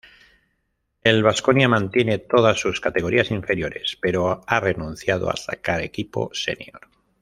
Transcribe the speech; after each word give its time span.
El 1.03 1.21
Vasconia 1.21 1.69
mantiene 1.69 2.17
todas 2.17 2.59
sus 2.59 2.81
categorías 2.81 3.29
inferiores, 3.29 3.99
pero 4.01 4.41
ha 4.47 4.59
renunciado 4.59 5.29
a 5.29 5.37
sacar 5.37 5.81
equipo 5.83 6.31
senior. 6.33 6.87